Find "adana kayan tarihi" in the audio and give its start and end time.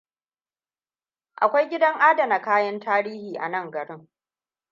2.01-3.37